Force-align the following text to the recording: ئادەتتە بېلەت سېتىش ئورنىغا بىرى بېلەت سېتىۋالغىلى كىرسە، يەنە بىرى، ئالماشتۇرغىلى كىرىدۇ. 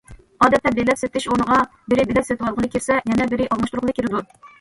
ئادەتتە 0.43 0.69
بېلەت 0.77 0.99
سېتىش 1.01 1.27
ئورنىغا 1.31 1.57
بىرى 1.93 2.05
بېلەت 2.11 2.27
سېتىۋالغىلى 2.29 2.71
كىرسە، 2.77 2.97
يەنە 3.11 3.29
بىرى، 3.35 3.47
ئالماشتۇرغىلى 3.51 3.97
كىرىدۇ. 4.01 4.25